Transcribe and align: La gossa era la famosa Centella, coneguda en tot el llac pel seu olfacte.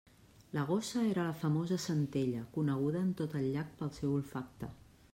La 0.53 0.63
gossa 0.63 1.03
era 1.07 1.25
la 1.27 1.35
famosa 1.41 1.77
Centella, 1.85 2.41
coneguda 2.57 3.05
en 3.09 3.15
tot 3.23 3.39
el 3.43 3.49
llac 3.57 3.81
pel 3.83 3.97
seu 4.03 4.21
olfacte. 4.21 4.77